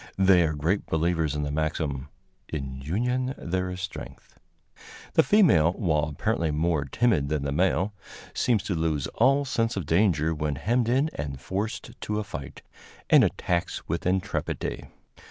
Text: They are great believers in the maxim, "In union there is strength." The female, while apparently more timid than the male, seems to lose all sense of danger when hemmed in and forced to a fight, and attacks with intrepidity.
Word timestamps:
They 0.17 0.41
are 0.47 0.53
great 0.55 0.87
believers 0.87 1.35
in 1.35 1.43
the 1.43 1.51
maxim, 1.51 2.09
"In 2.49 2.81
union 2.81 3.35
there 3.37 3.69
is 3.69 3.81
strength." 3.81 4.39
The 5.13 5.21
female, 5.21 5.73
while 5.73 6.05
apparently 6.05 6.49
more 6.49 6.85
timid 6.85 7.29
than 7.29 7.43
the 7.43 7.51
male, 7.51 7.93
seems 8.33 8.63
to 8.63 8.73
lose 8.73 9.05
all 9.13 9.45
sense 9.45 9.77
of 9.77 9.85
danger 9.85 10.33
when 10.33 10.55
hemmed 10.55 10.89
in 10.89 11.11
and 11.13 11.39
forced 11.39 11.91
to 12.01 12.17
a 12.17 12.23
fight, 12.23 12.63
and 13.11 13.23
attacks 13.23 13.87
with 13.87 14.07
intrepidity. 14.07 14.87